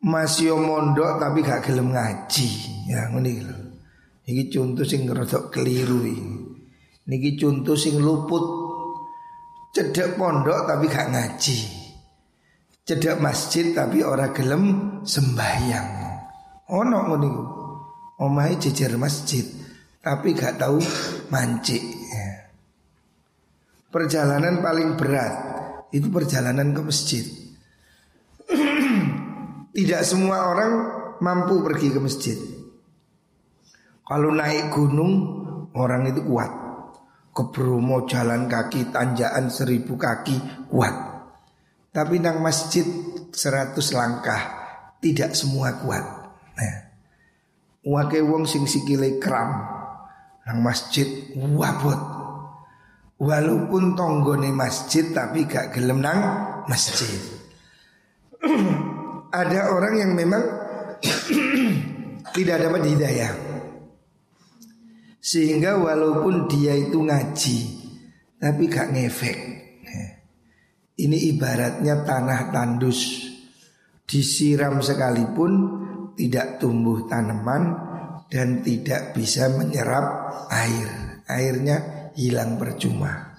Masih 0.00 0.56
mondok 0.56 1.20
tapi 1.20 1.44
gak 1.44 1.68
gelem 1.68 1.92
ngaji. 1.92 2.48
Ya 2.88 3.08
ini 3.12 3.40
Ini 4.24 4.42
contoh 4.48 4.84
sing 4.84 5.04
ngerotok 5.04 5.52
keliru 5.52 6.04
ini 6.04 6.40
Ini 7.04 7.36
contoh 7.36 7.76
sing 7.76 8.00
luput 8.00 8.63
Cedek 9.74 10.14
pondok 10.14 10.70
tapi 10.70 10.86
gak 10.86 11.10
ngaji 11.10 11.58
Cedek 12.86 13.18
masjid 13.18 13.74
tapi 13.74 14.06
orang 14.06 14.30
gelem 14.30 14.64
sembahyang 15.02 16.04
Ono 16.72 16.98
ngono. 17.04 17.30
Omahe 18.24 18.56
jejer 18.56 18.96
masjid 18.96 19.44
tapi 20.00 20.32
gak 20.32 20.56
tahu 20.56 20.80
mancik. 21.28 21.82
Perjalanan 23.92 24.64
paling 24.64 24.96
berat 24.96 25.34
itu 25.92 26.08
perjalanan 26.08 26.72
ke 26.72 26.80
masjid. 26.82 27.24
Tidak 29.76 30.02
semua 30.02 30.50
orang 30.50 30.72
mampu 31.20 31.60
pergi 31.62 31.88
ke 31.92 32.00
masjid. 32.00 32.38
Kalau 34.04 34.30
naik 34.32 34.72
gunung 34.72 35.12
orang 35.76 36.08
itu 36.08 36.24
kuat 36.24 36.63
ke 37.34 37.42
Bromo 37.50 38.06
jalan 38.06 38.46
kaki 38.46 38.94
tanjakan 38.94 39.50
seribu 39.50 39.98
kaki 39.98 40.70
kuat. 40.70 40.94
Tapi 41.90 42.22
nang 42.22 42.38
masjid 42.38 42.86
seratus 43.34 43.90
langkah 43.90 44.42
tidak 45.02 45.34
semua 45.34 45.74
kuat. 45.82 46.04
Nah, 46.54 46.76
wake 47.82 48.22
wong 48.22 48.46
sing 48.46 48.70
sikile 48.70 49.18
kram 49.18 49.50
nang 50.46 50.58
masjid 50.62 51.06
wabot. 51.34 51.98
Walaupun 53.18 53.94
tonggone 53.94 54.50
masjid 54.50 55.06
tapi 55.10 55.46
gak 55.46 55.74
gelem 55.74 56.02
nang 56.02 56.18
masjid. 56.70 57.18
Ada 59.34 59.70
orang 59.74 59.94
yang 59.98 60.10
memang 60.14 60.42
tidak 62.36 62.58
dapat 62.62 62.82
hidayah. 62.90 63.53
Sehingga 65.24 65.80
walaupun 65.80 66.52
dia 66.52 66.76
itu 66.76 67.00
ngaji 67.00 67.58
Tapi 68.36 68.62
gak 68.68 68.92
ngefek. 68.92 69.38
Ini 71.00 71.16
ibaratnya 71.32 72.04
tanah 72.04 72.52
tandus. 72.52 73.24
Disiram 74.04 74.84
sekalipun 74.84 75.52
Tidak 76.12 76.60
tumbuh 76.60 77.08
tanaman 77.08 77.62
Dan 78.28 78.60
tidak 78.60 79.16
bisa 79.16 79.48
menyerap 79.48 80.28
air. 80.52 81.24
Airnya 81.24 82.12
hilang 82.12 82.60
percuma. 82.60 83.32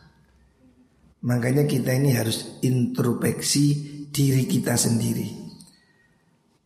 Makanya 1.21 1.69
kita 1.69 1.93
ini 1.93 2.17
harus 2.17 2.62
introspeksi 2.65 3.65
diri 4.10 4.50
kita 4.50 4.74
sendiri. 4.74 5.45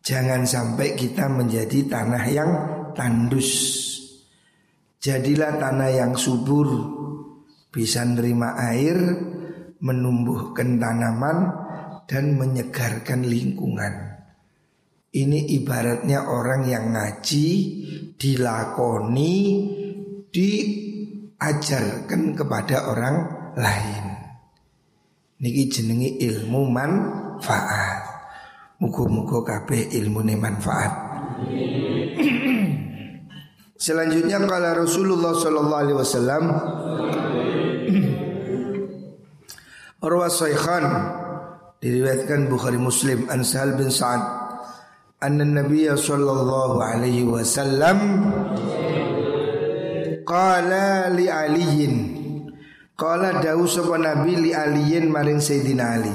Jangan 0.00 0.48
sampai 0.48 0.96
kita 0.96 1.28
menjadi 1.28 1.84
tanah 1.92 2.24
yang 2.32 2.50
tandus 2.96 3.50
Jadilah 5.00 5.56
tanah 5.56 5.88
yang 5.96 6.12
subur 6.12 6.68
Bisa 7.72 8.04
nerima 8.04 8.52
air 8.60 9.00
Menumbuhkan 9.80 10.76
tanaman 10.76 11.56
Dan 12.04 12.36
menyegarkan 12.36 13.24
lingkungan. 13.24 14.12
Ini 15.10 15.56
ibaratnya 15.56 16.28
orang 16.28 16.68
yang 16.68 16.92
ngaji 16.92 17.48
Dilakoni 18.20 19.36
Diajarkan 20.30 22.22
kepada 22.36 22.92
orang 22.92 23.16
lain. 23.58 24.04
Niki 25.42 25.66
jenengi 25.66 26.22
ilmu 26.22 26.70
manfaat. 26.70 27.98
Muka-muka 28.78 29.42
kabeh 29.42 29.90
ilmu 29.90 30.22
manfaat 30.38 30.92
Selanjutnya 33.80 34.36
kala 34.44 34.76
Rasulullah 34.76 35.32
sallallahu 35.32 35.80
alaihi 35.80 35.96
wasallam 35.96 36.44
Arwah 40.04 40.28
Saykhan 40.28 40.84
diriwayatkan 41.80 42.52
Bukhari 42.52 42.76
Muslim 42.76 43.24
an 43.32 43.40
Sahal 43.40 43.80
bin 43.80 43.88
Sa'ad 43.88 44.20
anna 45.24 45.48
Nabi 45.48 45.88
sallallahu 45.88 46.76
alaihi 46.76 47.24
wasallam 47.24 48.28
qala 50.28 51.08
li 51.16 51.32
aliyin 51.32 51.94
qala 53.00 53.40
dawu 53.40 53.64
sapa 53.64 53.96
Nabi 53.96 54.44
li 54.44 54.52
aliyin 54.52 55.08
maring 55.08 55.40
Sayyidina 55.40 55.84
Ali. 55.96 56.12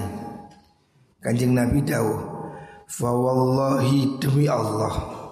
Kanjeng 1.17 1.57
Nabi 1.57 1.81
dawuh 1.81 2.21
fa 2.85 3.09
wallahi 3.09 4.21
demi 4.21 4.45
Allah 4.45 5.24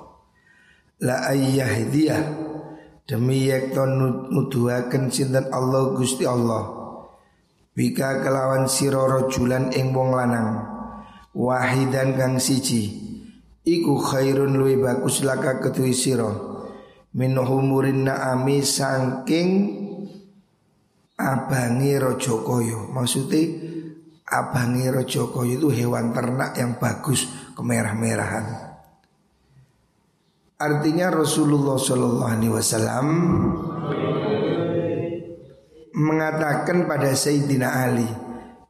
la 1.03 1.27
ayyahdiya 1.27 2.17
demi 3.03 3.51
yekton 3.51 3.99
nuduhaken 4.31 5.11
sinten 5.11 5.51
Allah 5.51 5.91
Gusti 5.91 6.23
Allah. 6.23 6.81
Bika 7.75 8.23
kelawan 8.23 8.71
sira 8.71 9.03
rajulan 9.03 9.73
ing 9.75 9.91
wong 9.91 10.15
lanang. 10.15 10.63
Wahidan 11.35 12.15
kang 12.15 12.37
siji. 12.39 13.03
Iku 13.65 13.99
khairun 13.99 14.55
luwi 14.55 14.79
bagus 14.79 15.25
laka 15.25 15.59
ketui 15.59 15.91
sira. 15.91 16.29
Min 17.17 17.35
humurin 17.35 18.07
naami 18.07 18.61
saking 18.63 19.49
abangi 21.13 21.93
rojokoyo 22.01 22.89
maksudnya 22.89 23.53
abangi 24.33 24.89
rojokoyo 24.89 25.61
itu 25.61 25.69
hewan 25.69 26.09
ternak 26.09 26.57
yang 26.57 26.81
bagus 26.81 27.29
kemerah-merahan 27.53 28.72
artinya 30.57 31.13
Rasulullah 31.13 31.77
Shallallahu 31.77 32.29
Alaihi 32.29 32.53
Wasallam 32.53 33.07
mengatakan 35.93 36.89
pada 36.89 37.13
Sayyidina 37.13 37.69
Ali 37.69 38.09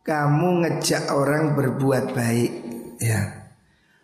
kamu 0.03 0.67
ngejak 0.67 1.15
orang 1.15 1.55
berbuat 1.55 2.11
baik 2.11 2.51
ya. 2.99 3.47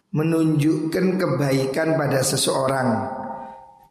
Menunjukkan 0.09 1.21
kebaikan 1.21 1.93
pada 1.99 2.25
seseorang. 2.25 3.19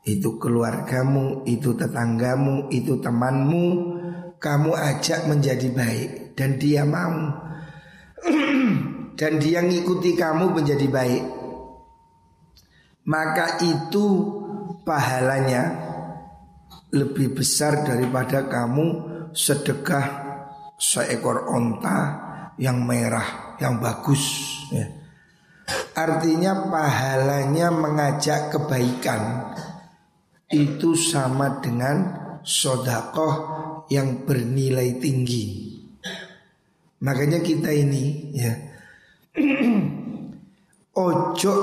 Itu 0.03 0.41
keluargamu, 0.41 1.45
itu 1.47 1.77
tetanggamu, 1.77 2.73
itu 2.73 2.99
temanmu, 2.99 3.67
kamu 4.41 4.73
ajak 4.73 5.29
menjadi 5.29 5.69
baik 5.69 6.11
dan 6.35 6.57
dia 6.57 6.83
mau. 6.89 7.47
Dan 9.19 9.43
dia 9.43 9.59
ngikuti 9.59 10.15
kamu 10.15 10.55
menjadi 10.55 10.87
baik. 10.87 11.23
Maka 13.09 13.57
itu 13.65 14.07
pahalanya 14.85 15.65
lebih 16.93 17.33
besar 17.41 17.85
daripada 17.85 18.45
kamu 18.45 18.87
sedekah 19.33 20.07
seekor 20.77 21.49
onta 21.49 21.99
yang 22.61 22.85
merah 22.85 23.57
yang 23.57 23.81
bagus 23.81 24.25
ya. 24.69 24.87
Artinya 25.97 26.69
pahalanya 26.69 27.69
mengajak 27.73 28.53
kebaikan 28.53 29.53
itu 30.49 30.93
sama 30.97 31.61
dengan 31.61 31.97
sodakoh 32.41 33.35
yang 33.89 34.25
bernilai 34.25 34.97
tinggi. 35.01 35.77
Makanya 37.05 37.41
kita 37.41 37.73
ini 37.73 38.37
ya 38.37 38.53
ojo 41.09 41.55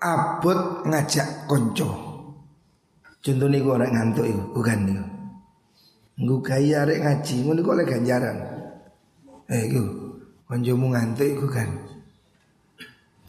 abot 0.00 0.88
ngajak 0.88 1.44
konco. 1.44 1.88
Contohnya 3.20 3.60
gue 3.60 3.72
orang 3.76 3.92
ngantuk 3.92 4.26
itu, 4.26 4.42
bukan 4.56 4.78
itu. 4.88 5.04
Gue 6.24 6.40
kaya 6.40 6.88
arek 6.88 7.04
ngaji, 7.04 7.34
gue 7.44 7.60
kok 7.60 7.76
ganjaran. 7.84 8.36
Eh 9.52 9.68
itu, 9.68 9.82
koncomu 10.48 10.96
ngantuk 10.96 11.28
itu 11.28 11.46
kan. 11.52 11.68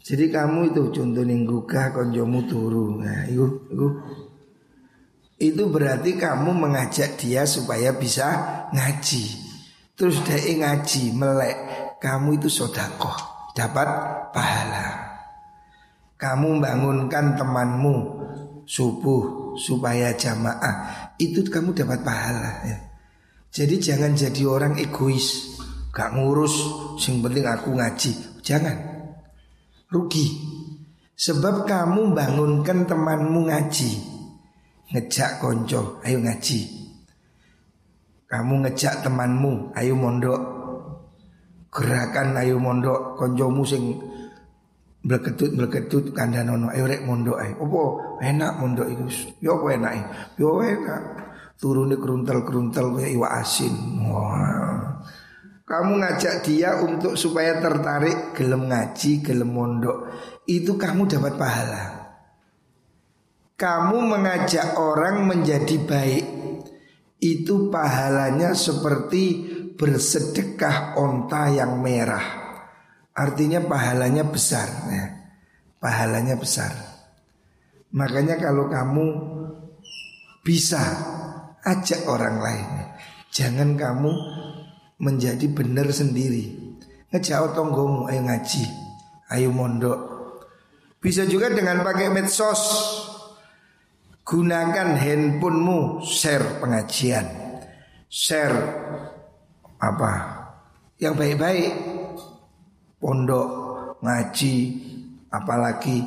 Jadi 0.01 0.33
kamu 0.33 0.73
itu 0.73 0.81
contohnya 0.95 1.35
gugah 1.45 1.93
koncomu 1.93 2.39
turu. 2.47 3.03
Nah, 3.03 3.27
itu, 3.27 3.45
itu 3.69 3.87
itu 5.41 5.63
berarti 5.73 6.21
kamu 6.21 6.53
mengajak 6.53 7.17
dia 7.17 7.49
supaya 7.49 7.97
bisa 7.97 8.27
ngaji. 8.71 9.25
Terus 9.97 10.21
dia 10.25 10.37
ngaji 10.37 11.13
melek, 11.13 11.57
kamu 11.97 12.37
itu 12.37 12.49
sodakoh, 12.49 13.17
dapat 13.57 13.87
pahala. 14.33 15.00
Kamu 16.21 16.61
bangunkan 16.61 17.33
temanmu 17.33 17.95
subuh 18.69 19.57
supaya 19.57 20.13
jamaah, 20.13 21.09
itu 21.17 21.41
kamu 21.49 21.73
dapat 21.73 22.05
pahala 22.05 22.61
ya. 22.61 22.77
Jadi 23.49 23.81
jangan 23.81 24.13
jadi 24.13 24.45
orang 24.45 24.77
egois, 24.77 25.57
gak 25.89 26.13
ngurus, 26.13 26.53
sing 27.01 27.25
penting 27.25 27.43
aku 27.43 27.73
ngaji. 27.73 28.11
Jangan, 28.45 28.77
rugi. 29.89 30.29
Sebab 31.17 31.65
kamu 31.65 32.13
bangunkan 32.13 32.85
temanmu 32.85 33.49
ngaji, 33.49 33.91
ngejak 34.93 35.41
konco, 35.41 35.99
ayo 36.05 36.21
ngaji. 36.21 36.59
Kamu 38.29 38.61
ngejak 38.61 39.03
temanmu, 39.03 39.73
ayo 39.73 39.97
mondok. 39.97 40.41
Gerakan 41.73 42.37
ayo 42.39 42.61
mondok, 42.61 43.17
koncomu 43.17 43.65
sing 43.65 43.99
belketut 45.01 45.57
belketut 45.57 46.13
kandanono, 46.13 46.69
ayo 46.69 46.85
rek 46.85 47.03
mondok 47.05 47.37
ayo. 47.41 47.53
Opo 47.61 47.81
enak 48.21 48.51
mondok 48.61 48.87
itu, 48.89 49.05
yo 49.41 49.61
apa 49.61 49.67
enak, 49.77 49.91
yo 50.37 50.61
enak. 50.61 51.01
Turunnya 51.61 51.97
keruntel-keruntel 52.01 52.97
kayak 52.97 53.11
iwa 53.13 53.27
asin. 53.37 53.73
Wah. 54.09 54.97
Kamu 55.61 56.01
ngajak 56.01 56.41
dia 56.41 56.81
untuk 56.81 57.13
supaya 57.13 57.61
tertarik 57.61 58.33
gelem 58.33 58.65
ngaji, 58.65 59.21
gelem 59.21 59.53
mondok. 59.53 60.09
Itu 60.49 60.73
kamu 60.73 61.05
dapat 61.05 61.37
pahala 61.37 62.01
kamu 63.61 64.17
mengajak 64.17 64.73
orang 64.73 65.29
menjadi 65.29 65.77
baik 65.85 66.25
itu 67.21 67.69
pahalanya 67.69 68.57
seperti 68.57 69.45
bersedekah 69.77 70.97
onta 70.97 71.45
yang 71.53 71.77
merah. 71.77 72.40
Artinya 73.11 73.59
pahalanya 73.63 74.23
besar 74.27 74.67
ya. 74.87 75.05
Pahalanya 75.81 76.37
besar. 76.37 76.71
Makanya 77.91 78.39
kalau 78.39 78.71
kamu 78.71 79.05
bisa 80.45 80.79
ajak 81.65 82.07
orang 82.07 82.37
lain. 82.39 82.69
Jangan 83.31 83.75
kamu 83.75 84.11
menjadi 85.01 85.45
benar 85.51 85.89
sendiri. 85.91 86.75
Ngejauh 87.11 87.51
tonggomu, 87.51 88.07
ayo 88.07 88.23
ngaji, 88.23 88.63
ayo 89.35 89.49
mondok. 89.51 89.99
Bisa 91.01 91.27
juga 91.27 91.51
dengan 91.51 91.83
pakai 91.83 92.07
medsos. 92.13 92.61
Gunakan 94.21 94.95
handphonemu 94.95 96.07
share 96.07 96.63
pengajian 96.63 97.25
Share 98.07 98.55
apa 99.75 100.11
yang 100.99 101.19
baik-baik 101.19 101.90
Pondok, 103.01 103.49
ngaji, 104.05 104.55
apalagi 105.33 106.05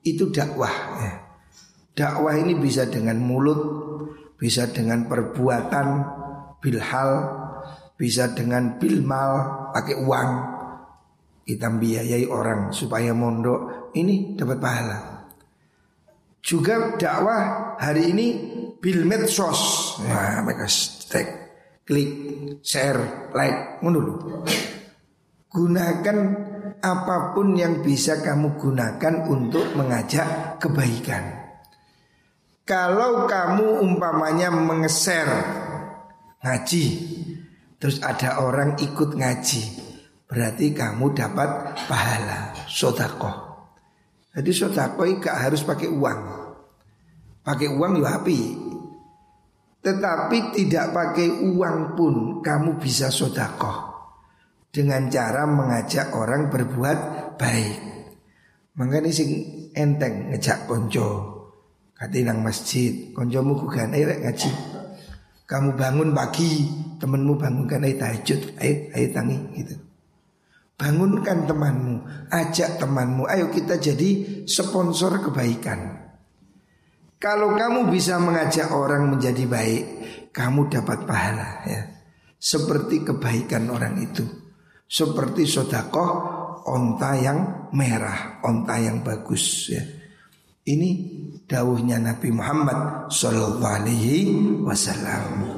itu 0.00 0.32
dakwah 0.32 0.76
ya. 0.96 1.12
Dakwah 1.92 2.40
ini 2.40 2.56
bisa 2.56 2.88
dengan 2.88 3.20
mulut, 3.20 3.60
bisa 4.40 4.64
dengan 4.72 5.04
perbuatan, 5.04 5.88
bilhal, 6.56 7.10
bisa 8.00 8.32
dengan 8.32 8.80
bilmal, 8.80 9.68
pakai 9.76 9.96
uang. 10.00 10.30
Kita 11.42 11.68
biayai 11.68 12.24
orang 12.24 12.72
supaya 12.72 13.12
mondok, 13.12 13.92
ini 13.92 14.32
dapat 14.32 14.56
pahala. 14.56 14.98
Juga 16.40 16.96
dakwah 16.96 17.76
hari 17.76 18.08
ini 18.08 18.26
bil 18.80 19.04
medsos. 19.04 19.94
Nah, 20.02 20.40
mereka 20.42 20.66
tag, 21.12 21.28
klik, 21.84 22.10
share, 22.64 23.30
like, 23.36 23.78
dulu. 23.84 24.42
Gunakan 25.52 26.18
apa 26.80 27.36
pun 27.36 27.52
yang 27.52 27.84
bisa 27.84 28.24
kamu 28.24 28.56
gunakan 28.56 29.28
untuk 29.28 29.76
mengajak 29.76 30.56
kebaikan. 30.56 31.44
Kalau 32.64 33.28
kamu 33.28 33.84
umpamanya 33.84 34.48
mengeser 34.48 35.28
ngaji, 36.40 36.86
terus 37.76 38.00
ada 38.00 38.40
orang 38.40 38.80
ikut 38.80 39.12
ngaji, 39.12 39.62
berarti 40.24 40.72
kamu 40.72 41.12
dapat 41.12 41.76
pahala 41.84 42.56
sodakoh. 42.64 43.52
Jadi 44.32 44.50
sodako 44.56 45.04
gak 45.20 45.36
harus 45.36 45.60
pakai 45.60 45.92
uang. 45.92 46.20
Pakai 47.44 47.68
uang 47.68 48.00
ya 48.00 48.16
api. 48.16 48.40
Tetapi 49.84 50.38
tidak 50.56 50.96
pakai 50.96 51.28
uang 51.52 51.92
pun 51.92 52.40
kamu 52.40 52.80
bisa 52.80 53.12
sodako. 53.12 53.91
Dengan 54.72 55.12
cara 55.12 55.44
mengajak 55.44 56.16
orang 56.16 56.48
berbuat 56.48 56.98
baik. 57.36 57.78
Makanya 58.80 59.12
sing 59.12 59.30
enteng 59.76 60.32
ngejak 60.32 60.64
konco. 60.64 61.28
Kati 61.92 62.24
nang 62.24 62.40
masjid, 62.40 63.12
koncomu 63.12 63.54
kugan 63.60 63.92
ayo 63.92 64.08
ngaji. 64.08 64.50
Kamu 65.44 65.76
bangun 65.76 66.16
pagi, 66.16 66.66
temenmu 66.96 67.36
bangunkan 67.36 67.84
ayo 67.84 68.00
tahajud, 68.00 68.40
ayo 68.58 68.74
ayo 68.96 69.06
tangi 69.12 69.38
gitu. 69.60 69.76
Bangunkan 70.80 71.46
temanmu, 71.46 71.94
ajak 72.32 72.80
temanmu, 72.80 73.28
ayo 73.28 73.52
kita 73.52 73.76
jadi 73.76 74.42
sponsor 74.48 75.20
kebaikan. 75.20 76.10
Kalau 77.22 77.54
kamu 77.54 77.86
bisa 77.92 78.18
mengajak 78.18 78.72
orang 78.74 79.06
menjadi 79.06 79.46
baik, 79.46 79.84
kamu 80.34 80.66
dapat 80.66 81.06
pahala 81.06 81.62
ya. 81.70 81.86
Seperti 82.34 83.06
kebaikan 83.06 83.70
orang 83.70 84.00
itu. 84.02 84.41
Seperti 84.92 85.48
sodakoh 85.48 86.10
onta 86.68 87.16
yang 87.16 87.72
merah, 87.72 88.44
onta 88.44 88.76
yang 88.76 89.00
bagus 89.00 89.72
ya. 89.72 89.80
Ini 90.68 90.90
dawuhnya 91.48 91.96
Nabi 91.96 92.28
Muhammad 92.28 93.08
Sallallahu 93.08 93.72
Alaihi 93.72 94.16
Wasallam. 94.60 95.48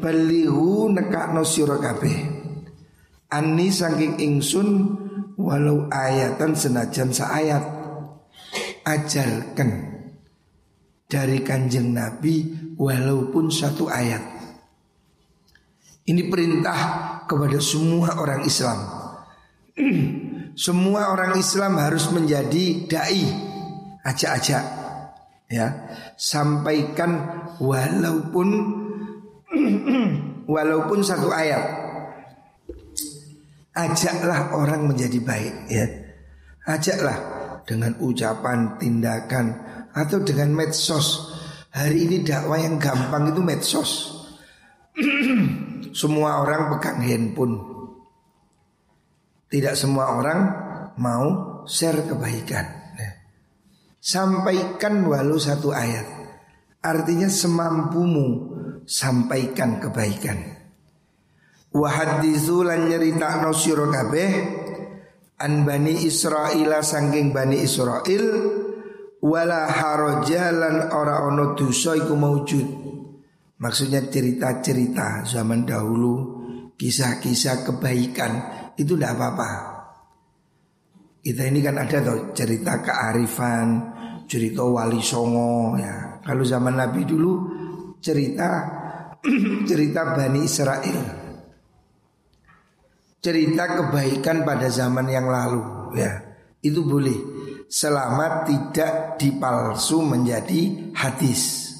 Balihu 0.00 0.88
nekakno 0.90 1.44
sira. 1.44 1.76
Ani 3.28 3.68
saking 3.68 4.16
ingsun 4.16 4.68
walau 5.36 5.92
ayatan 5.92 6.56
senajan 6.56 7.12
seayat 7.12 7.64
ajarkan 8.88 9.70
dari 11.04 11.44
kanjeng 11.44 11.92
Nabi 11.92 12.48
walaupun 12.80 13.52
satu 13.52 13.92
ayat. 13.92 14.41
Ini 16.02 16.26
perintah 16.26 16.78
kepada 17.30 17.62
semua 17.62 18.18
orang 18.18 18.42
Islam. 18.42 18.78
semua 20.66 21.14
orang 21.14 21.38
Islam 21.38 21.78
harus 21.78 22.10
menjadi 22.10 22.90
dai, 22.90 23.22
ajak-ajak 24.02 24.64
ya. 25.46 25.66
Sampaikan 26.18 27.10
walaupun 27.62 28.48
walaupun 30.54 30.98
satu 31.06 31.30
ayat. 31.30 31.80
Ajaklah 33.72 34.52
orang 34.58 34.84
menjadi 34.84 35.22
baik 35.22 35.54
ya. 35.70 35.86
Ajaklah 36.66 37.16
dengan 37.64 37.94
ucapan, 38.02 38.76
tindakan 38.76 39.54
atau 39.94 40.18
dengan 40.20 40.50
medsos. 40.50 41.30
Hari 41.72 42.10
ini 42.10 42.16
dakwah 42.26 42.58
yang 42.58 42.76
gampang 42.82 43.32
itu 43.32 43.40
medsos. 43.40 43.90
semua 45.92 46.40
orang 46.40 46.72
pegang 46.76 47.00
handphone. 47.04 47.56
Tidak 49.52 49.76
semua 49.76 50.16
orang 50.16 50.40
mau 50.96 51.24
share 51.68 52.08
kebaikan. 52.08 52.66
Nah, 52.96 53.12
sampaikan 54.00 55.04
walau 55.04 55.36
satu 55.36 55.70
ayat. 55.70 56.08
Artinya 56.82 57.28
semampumu 57.28 58.26
sampaikan 58.88 59.78
kebaikan. 59.78 60.40
Wahadithu 61.72 62.66
lan 62.66 62.88
nyerita 62.90 63.40
no 63.40 63.52
kabeh 63.88 64.30
an 65.40 65.64
bani 65.64 66.04
Israel 66.04 66.84
sangking 66.84 67.32
bani 67.32 67.64
Israel 67.64 68.24
wala 69.22 69.70
harajalan 69.70 70.90
ora 70.90 71.22
ono 71.28 71.54
dosa 71.54 71.94
iku. 71.96 72.18
Maksudnya 73.62 74.10
cerita-cerita 74.10 75.22
zaman 75.22 75.62
dahulu, 75.62 76.14
kisah-kisah 76.74 77.62
kebaikan 77.62 78.32
itu 78.74 78.98
tidak 78.98 79.14
apa-apa. 79.14 79.50
Kita 81.22 81.46
ini 81.46 81.62
kan 81.62 81.78
ada 81.78 82.02
tuh 82.02 82.34
cerita 82.34 82.82
kearifan, 82.82 83.66
cerita 84.26 84.66
wali 84.66 84.98
songo 84.98 85.78
ya. 85.78 86.18
Kalau 86.26 86.42
zaman 86.42 86.74
Nabi 86.74 87.06
dulu 87.06 87.32
cerita 88.02 88.66
cerita 89.70 90.00
Bani 90.18 90.40
Israel. 90.42 91.02
Cerita 93.22 93.64
kebaikan 93.78 94.42
pada 94.42 94.66
zaman 94.66 95.06
yang 95.06 95.30
lalu 95.30 95.94
ya. 95.94 96.12
Itu 96.58 96.82
boleh 96.82 97.18
selama 97.70 98.42
tidak 98.42 99.22
dipalsu 99.22 100.02
menjadi 100.02 100.90
hadis. 100.98 101.71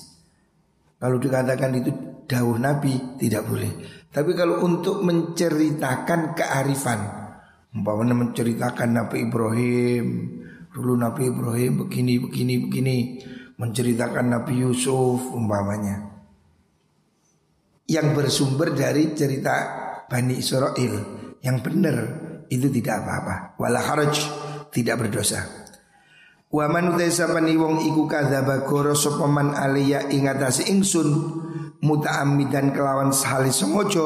Kalau 1.02 1.18
dikatakan 1.18 1.74
itu 1.82 1.90
dawuh 2.30 2.62
Nabi 2.62 3.18
tidak 3.18 3.50
boleh. 3.50 4.06
Tapi 4.06 4.38
kalau 4.38 4.62
untuk 4.62 5.02
menceritakan 5.02 6.38
kearifan, 6.38 7.00
umpamanya 7.74 8.14
menceritakan 8.14 9.02
Nabi 9.02 9.26
Ibrahim, 9.26 10.04
dulu 10.70 10.94
Nabi 10.94 11.26
Ibrahim 11.26 11.72
begini 11.82 12.22
begini 12.22 12.54
begini, 12.62 12.96
menceritakan 13.58 14.30
Nabi 14.30 14.62
Yusuf 14.62 15.26
umpamanya 15.34 16.12
yang 17.90 18.14
bersumber 18.14 18.72
dari 18.72 19.12
cerita 19.12 19.54
Bani 20.06 20.38
Israel 20.38 20.94
yang 21.42 21.58
benar 21.60 21.96
itu 22.46 22.68
tidak 22.70 23.02
apa-apa. 23.02 23.34
Wala 23.58 23.80
haraj 23.80 24.14
tidak 24.70 25.02
berdosa. 25.02 25.61
Wa 26.52 26.68
man 26.68 26.92
utasapani 26.92 27.56
wong 27.56 27.80
iku 27.80 28.04
kadzaba 28.04 28.68
goro 28.68 28.92
sapa 28.92 29.24
man 29.24 29.56
aliya 29.56 30.12
ing 30.12 30.28
atase 30.28 30.68
ingsun 30.68 31.08
muta'ammidan 31.80 32.76
kelawan 32.76 33.08
sahali 33.08 33.48
sengaja 33.48 34.04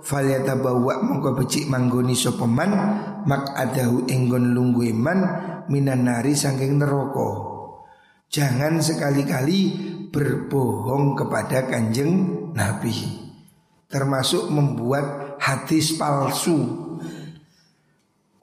falyatabawa 0.00 1.04
mongko 1.04 1.36
becik 1.36 1.68
manggoni 1.68 2.16
sapa 2.16 2.48
man 2.48 2.72
mak 3.28 3.52
adahu 3.52 4.08
enggon 4.08 4.56
lungguh 4.56 4.96
man 4.96 5.20
minan 5.68 6.08
nari 6.08 6.32
saking 6.32 6.80
neraka. 6.80 7.52
Jangan 8.32 8.80
sekali-kali 8.80 9.60
berbohong 10.10 11.14
kepada 11.14 11.70
kanjeng 11.70 12.10
Nabi 12.50 13.22
Termasuk 13.86 14.50
membuat 14.50 15.38
hadis 15.38 15.94
palsu 15.94 16.82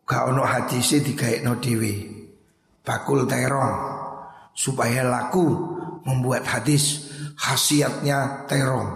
Gak 0.08 0.32
ono 0.32 0.48
hadisnya 0.48 1.44
no 1.44 1.60
dewi 1.60 2.11
Bakul 2.82 3.30
terong 3.30 3.78
Supaya 4.52 5.06
laku 5.08 5.48
membuat 6.04 6.44
hadis 6.50 7.10
khasiatnya 7.38 8.50
terong 8.50 8.90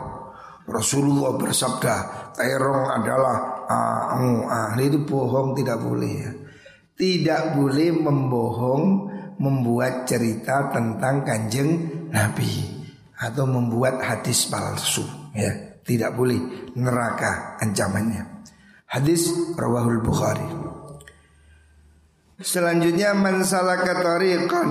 Rasulullah 0.66 1.38
bersabda 1.38 1.96
Terong 2.36 2.92
adalah 2.92 3.56
ah, 3.72 4.20
ah, 4.20 4.76
itu 4.76 5.00
bohong 5.08 5.56
tidak 5.56 5.80
boleh 5.80 6.14
ya. 6.20 6.32
Tidak 6.96 7.42
boleh 7.56 7.90
membohong 7.96 8.84
membuat 9.40 10.08
cerita 10.08 10.72
tentang 10.72 11.28
kanjeng 11.28 11.72
Nabi 12.12 12.76
atau 13.20 13.48
membuat 13.48 14.04
hadis 14.04 14.52
palsu 14.52 15.04
ya. 15.32 15.80
Tidak 15.80 16.12
boleh 16.12 16.72
neraka 16.76 17.62
ancamannya. 17.62 18.44
Hadis 18.90 19.32
rawahul 19.56 20.02
bukhari 20.02 20.65
selanjutnya 22.42 23.16
man 23.16 23.44
salaka 23.44 23.96
tariqan 24.04 24.70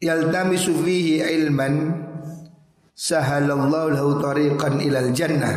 yaltamisu 0.00 0.72
fihi 0.80 1.20
ilman 1.20 2.04
sahalallahu 2.96 3.92
lahu 3.92 4.10
tariqan 4.20 4.80
ilal 4.80 5.12
jannah. 5.12 5.56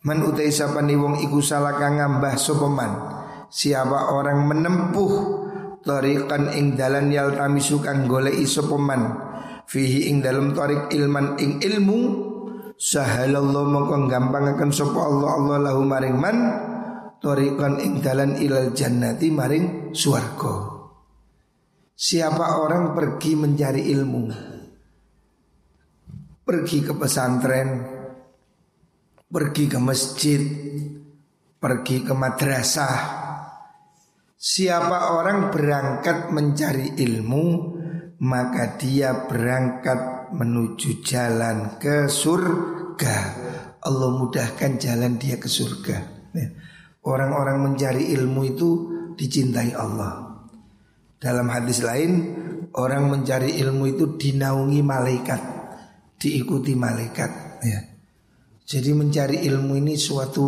Man 0.00 0.24
utai 0.24 0.48
sapani 0.48 0.96
wong 0.96 1.20
iku 1.20 1.44
salaka 1.44 1.92
ngambah 1.92 2.32
sopeman 2.40 2.92
siapa 3.52 4.16
orang 4.16 4.48
menempuh 4.48 5.12
tariqan 5.84 6.56
ing 6.56 6.78
dalan 6.78 7.12
yaltamisu 7.12 7.84
kang 7.84 8.08
goleki 8.08 8.48
sapa 8.48 8.76
man? 8.80 9.02
Fihi 9.70 10.10
ing 10.10 10.18
dalam 10.18 10.50
tarik 10.50 10.90
ilman 10.90 11.38
ing 11.38 11.62
ilmu 11.62 12.00
sahalallahu 12.74 13.70
mongko 13.70 14.10
gampangaken 14.10 14.74
sapa 14.74 14.98
Allah 14.98 15.30
Allah 15.36 15.56
lahu 15.70 15.86
maring 15.86 16.18
man 16.18 16.36
tariqan 17.20 17.78
ing 17.84 18.00
dalan 18.00 18.40
ilal 18.40 18.72
jannati 18.72 19.28
maring 19.28 19.92
swarga. 19.92 20.80
Siapa 22.00 22.64
orang 22.64 22.96
pergi 22.96 23.36
mencari 23.36 23.92
ilmu? 23.92 24.22
Pergi 26.40 26.78
ke 26.80 26.96
pesantren 26.96 27.68
Pergi 29.30 29.68
ke 29.68 29.78
masjid 29.78 30.40
Pergi 31.60 32.00
ke 32.00 32.16
madrasah. 32.16 32.98
Siapa 34.32 35.12
orang 35.12 35.52
berangkat 35.52 36.32
mencari 36.32 36.96
ilmu 36.96 37.46
Maka 38.24 38.80
dia 38.80 39.28
berangkat 39.28 40.20
menuju 40.32 41.04
jalan 41.04 41.76
ke 41.76 42.08
surga. 42.08 43.16
Allah 43.80 44.10
mudahkan 44.16 44.80
jalan 44.80 45.16
dia 45.20 45.36
ke 45.36 45.48
surga. 45.48 45.96
Ya. 46.36 46.48
Orang-orang 47.06 47.64
mencari 47.64 48.12
ilmu 48.12 48.40
itu 48.44 48.70
dicintai 49.16 49.72
Allah 49.72 50.40
Dalam 51.16 51.48
hadis 51.48 51.80
lain 51.80 52.10
Orang 52.76 53.08
mencari 53.10 53.56
ilmu 53.60 53.84
itu 53.88 54.04
dinaungi 54.20 54.80
malaikat 54.84 55.42
Diikuti 56.20 56.76
malaikat 56.76 57.30
ya. 57.64 57.80
Jadi 58.68 58.90
mencari 58.94 59.42
ilmu 59.48 59.72
ini 59.80 59.96
suatu 59.96 60.46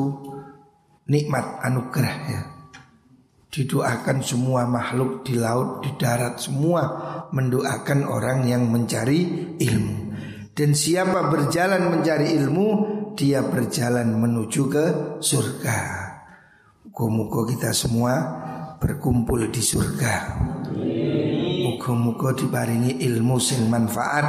nikmat 1.09 1.65
anugerah 1.65 2.17
ya 2.29 2.43
didoakan 3.53 4.25
semua 4.25 4.65
makhluk 4.65 5.29
di 5.29 5.37
laut, 5.37 5.85
di 5.85 5.93
darat 6.01 6.41
semua 6.41 6.83
mendoakan 7.37 8.09
orang 8.09 8.49
yang 8.49 8.65
mencari 8.73 9.53
ilmu. 9.61 9.97
Dan 10.57 10.73
siapa 10.73 11.29
berjalan 11.29 11.93
mencari 11.93 12.33
ilmu, 12.33 12.69
dia 13.13 13.45
berjalan 13.45 14.09
menuju 14.17 14.63
ke 14.73 14.85
surga. 15.21 16.02
Muka-muka 16.93 17.49
kita 17.49 17.73
semua 17.73 18.13
berkumpul 18.77 19.49
di 19.49 19.65
surga. 19.65 20.45
Muka-muka 21.65 22.37
dibaringi 22.37 23.01
ilmu 23.09 23.41
sing 23.41 23.65
manfaat. 23.65 24.29